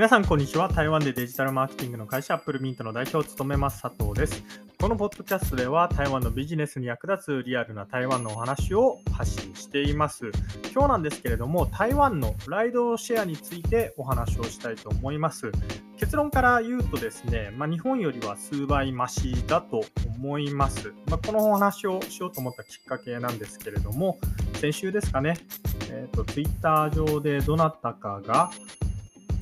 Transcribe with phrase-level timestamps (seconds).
[0.00, 0.68] 皆さん、こんにちは。
[0.68, 4.42] 台湾でデジタルマーケティングの会社、アップルミントの代表を務めます佐藤です。
[4.80, 10.30] このポッドキャストでは、台湾のビジネスに役立つリアルな台湾のお話を発信しています。
[10.72, 15.52] 今日なんですけれども、台湾のライドシェアについてお話をしたいと思います。
[15.98, 19.82] 結論から言うとですね、まあ、日本よりは数倍増しだと
[20.16, 20.94] 思います。
[21.10, 24.18] まあ、このお話をしようと思ったきっかけなんですけれども、
[24.54, 25.36] 先週ですかね、
[25.90, 28.50] えーと、と Twitter 上でどなたかが、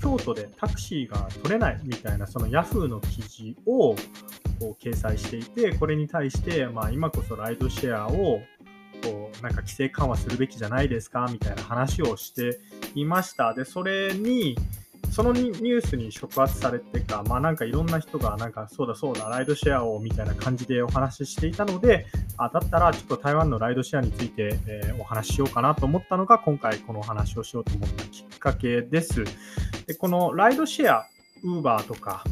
[0.00, 3.94] 京都でタクシーが取れないみたいなその Yahoo の記事を
[4.60, 8.40] こう掲載していて、これに対して、まあ、今こそライドシェアを
[9.02, 12.58] こうなんか規制緩和するべきじゃないですかみたいな話をして
[12.94, 13.54] いました。
[13.54, 14.56] で、それに、
[15.18, 29.24] そのニュースに触発されてか、まあなんかいろんな人がなんかそうだそうだ、ライドシェアをみたいな感じでお話ししていたので、あだったらちょっと台湾のライドシェアについて、えー、お話ししようかなと思ったのが今回このお話をしようと思ったきっかけです。
[29.88, 31.08] でこのライドシェア、
[31.42, 32.22] ウーバーとか、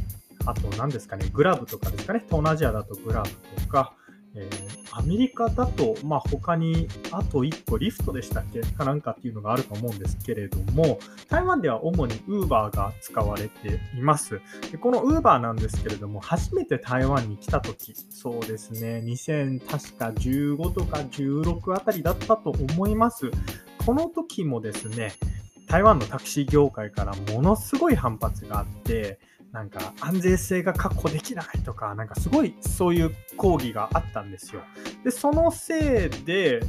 [0.44, 3.94] あと何ですかね、グラブとかですかね、東南アジアだとグラブとか、
[4.36, 8.60] えー、アメリカだと、まあ、他にあと1個リフトでしたっけ？
[8.60, 14.40] かなんかっていうのがあると思うんですけれども、台湾では主に Uber が使われています。
[14.70, 23.30] でこの Uber なんですけれども、初めて台湾に来た時、そうですね、2000確か15とか16あたりだったと思います。
[23.84, 25.14] この時もですね、
[25.68, 29.18] 台湾のタクシー業界からものすごい反発があって、
[29.56, 34.60] なんか安全性が確保できないとか、なんかすごいそういう抗議があったんですよ。
[35.02, 36.60] で、そのせいで、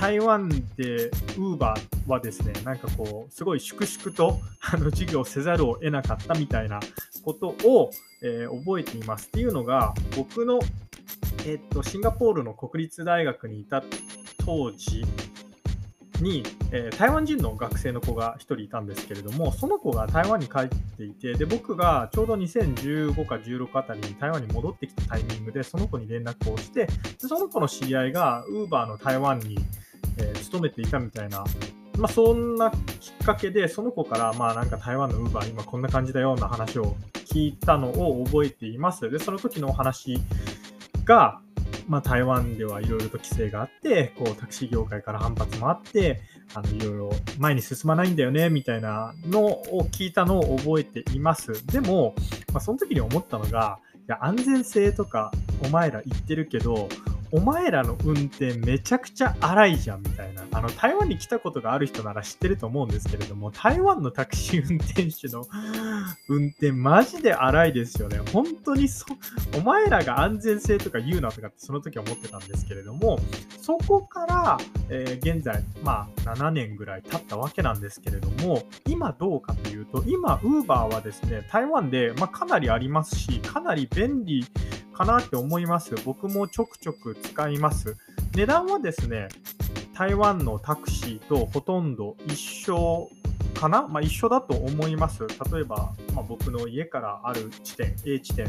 [0.00, 1.74] 台湾で Uber
[2.08, 6.80] はですね、なんかこう、すごい粛々と あの事業せざるを得なかったみたいな
[7.22, 7.92] ことを、
[8.24, 9.28] えー、覚えています。
[9.28, 10.58] っていうのが、僕の、
[11.46, 13.84] えー、っと、シンガポールの国立大学にいた
[14.44, 15.04] 当時
[16.22, 26.92] に、えー、台湾人の学生の子が1人いたんですけれども、その子が台湾に帰っていて、で僕がちょうど2015か16あたりに台湾に戻ってきたタイミングで、その子に連絡をして、で
[27.28, 29.58] その子の知り合いが Uber の台湾に、
[30.18, 31.44] えー、勤めていたみたいな、
[31.98, 39.10] まあ、そんなきっかけで、その子から、まあなんか台湾の Uber 今こんな感じだような話を聞いたのを覚えています。
[39.10, 40.18] で、その時のお話
[41.04, 41.40] が、
[41.88, 46.20] まあ、台湾ではいろいろと規制があって、こうタクシー業界から反発もあって、
[46.54, 51.66] あのいろいろ前に進まないんだよねみたいなのを聞いたのを覚えています。
[51.66, 52.14] でも、
[52.52, 55.32] まあ、その時に思ったのが、いや安全性とか
[55.64, 56.88] お前ら言ってるけど、
[57.30, 60.44] お前らの運転めちゃくちゃ荒いじゃんみたいな。
[60.52, 65.46] あの、台湾に来たことがある人なら知ってると思うんですけれども、台湾のタクシー運転手の
[66.28, 68.18] 運転マジで荒いですよね。
[68.32, 69.04] 本当にそ、
[69.56, 73.18] お前らが安全性とか言うなとかってその時は思ってたんですけれども、
[73.60, 74.58] そこから、
[74.88, 84.46] えー、現在、まあ、7年ぐらい経ったわけなんですけれども、今どうかというと、今、ウーバーはですね、台湾で、まあ、かなりありますし、かなり便利
[84.98, 85.94] かなって思います。
[86.04, 87.96] 僕もちょくちょく使います。
[88.34, 89.28] 値段はですね、
[89.94, 93.08] 台湾のタクシーとほとんど一緒
[93.54, 95.24] かな、まあ、一緒だと思います。
[95.52, 98.46] 例えば、まあ、僕の家からある地点、A 地点、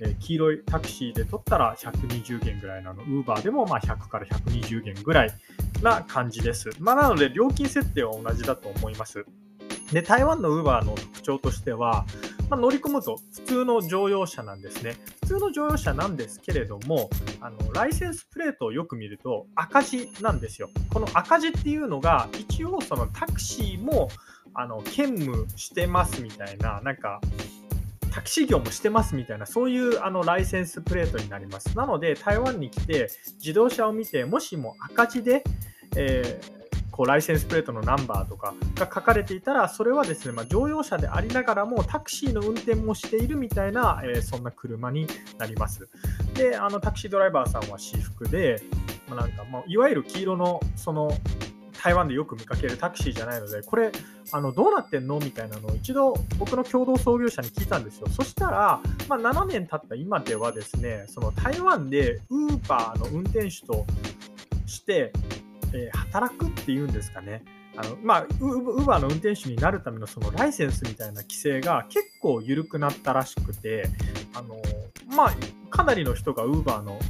[0.00, 3.00] えー、黄色いタクシーで取ったら120元ぐらいなの。
[3.04, 5.32] ウーバーでもまあ100から120元ぐらい
[5.80, 6.70] な感じです。
[6.80, 9.24] まあ、なので、料金設定は同じだと思います。
[9.92, 12.04] で、台湾のウーバーの特徴としては、
[12.50, 14.96] まあ、乗り込むと普通の乗用車なんですね。
[15.22, 17.08] 普通の乗用車なんですけれども、
[17.40, 20.68] あのライセンスプレートをよく見ると赤字なんですよ。
[20.90, 24.08] この赤字っていうのが一応そのタクシーも
[24.54, 27.20] あの兼務してますみたいな、なんか
[28.12, 31.76] タクシー業もしてますみたいな、そういうあのライセンスプレートになります。
[31.76, 35.42] なので、台湾に来て自動車を見て、もしも赤字で、
[35.96, 36.53] えー
[36.94, 45.88] こうライセンスプレートのナンバーとかが書かれていたら、それはですね、まあ、乗用車でありながらもタクシーの運転もしているみたいな、えー、そんな車になります。
[46.34, 48.62] で、あのタクシードライバーさんは私服で、
[49.08, 51.10] まあ、なんか、まあ、いわゆる黄色のその
[51.82, 53.90] 台湾でよく見かけるタクシーじゃないので、これ、
[54.30, 58.06] あのどうなってんのみたいなのを一度僕の共同創業者に聞いたんですよ。
[58.08, 63.84] そしたら、まあ、7年経った今ではですね、その台湾でウーバーの運転手と
[64.64, 65.12] して、
[65.74, 67.42] えー、働くっていうんですかね。
[67.76, 73.88] あのまあ、ウーバーの運転手になるためのそのライセンスみたいな規制が結構緩くなったらしくて、
[74.32, 74.62] あの
[75.16, 75.34] まあ、
[75.70, 77.00] かなりの人がウーバーの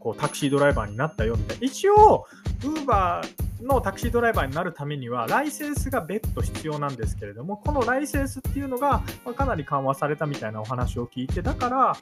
[0.00, 1.64] こうタクシードライバーになったよみたいな。
[1.64, 2.26] 一応、
[2.64, 11.96] ウーバーのタクシードライバーになるためには、ライセンスが別途必要なんですけれども、このライセンスっていうのが、まかなり緩和されたみたいなお話を聞いて、だから、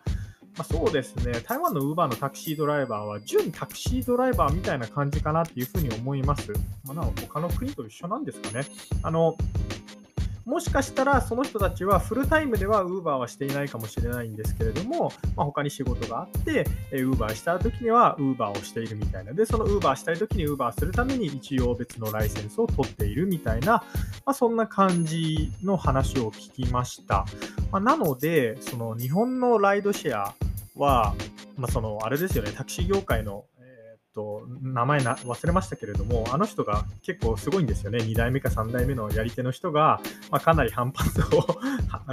[0.57, 6.53] まあ、そうですね、台湾のウーバーのタクシードライバーは、準タクシードライバーみたいな感じかなっていうふうに思います。
[6.85, 8.67] まあ、な他の国と一緒なんですかね。
[9.03, 9.37] あの
[10.51, 19.33] もしかしたらその人たちはフルタイムでは Uber はしていないかもしれないんですけれども、まあ、他に仕事があって、え Uber した時には Uber をしているみたいな。
[19.33, 23.85] で、その Uber したい時に Uber するために一応別のライセンスを取っているみたいな、ま
[24.33, 27.27] あ、そんな感じの話を聞きました。
[27.71, 30.35] まあ、なので、その日本のライドシェア
[30.75, 31.15] は、
[31.57, 33.45] まあ、そのあれですよね、タクシー業界の
[34.15, 41.41] と名前な忘れましたけれども、あの人が結構すごいんですよね、2代目か3代目のやり手の人が、まあ、かなり反発を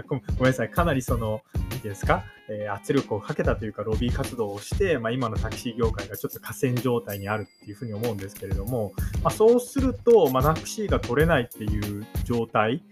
[0.07, 12.83] ごめんなさい、かなりその、何てうんですか、えー、圧力をかけたというか、ロビー活動をして、まあ、今のタクシー業界がちょっと河川状態にあるっていうふうに思うんですけれども、まあ、そうすると、まあ、タクシーが取れないっていう状態、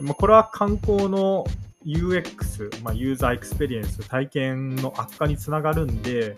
[0.00, 1.44] まあ、これは観光の
[1.84, 6.36] UX、まあ、ユーザーエクスペリエンス、体験の悪化につながるんで、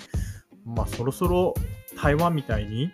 [0.64, 1.54] まあ、そろそろ
[1.96, 2.90] 台湾みたいに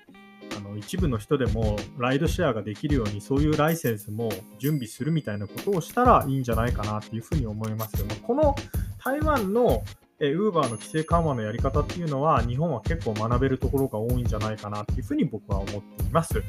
[0.56, 8.06] あの一部の人でもライドシェアができるようにそういうライセンスも準備するみたいなことをしたらいいんじゃないかなっていうふうに思いますよ。
[8.06, 8.54] まあ、この
[9.02, 9.82] 台湾の
[10.20, 16.42] え Uber の規制緩和のやり方っていうのは日本は結構学べるところが多いんじゃないかなっていうふうに僕は思っています。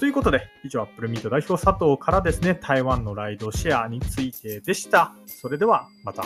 [0.00, 5.14] ということで以上アップルミント代表佐藤からですね台湾のライドシェアについてでした。
[5.26, 6.24] それではまた。